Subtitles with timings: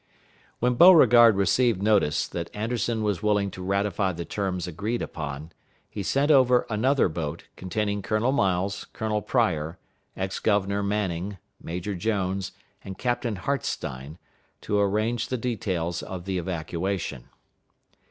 [0.57, 5.51] When Beauregard received notice that Anderson was willing to ratify the terms agreed upon,
[5.87, 9.77] he sent over another boat, containing Colonel Miles, Colonel Pryor,
[10.17, 12.51] Ex Governor Manning, Major Jones,
[12.83, 14.17] and Captain Hartstein,
[14.61, 17.29] to arrange the details of the evacuation.